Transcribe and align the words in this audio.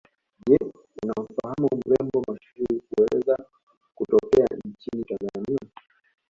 Je 0.45 0.57
unamfahamu 1.03 1.69
mrembo 1.79 2.21
mashuhuri 2.27 2.79
kuweza 2.89 3.45
kutokea 3.95 4.47
nchini 4.65 5.03
Tanzania 5.05 5.59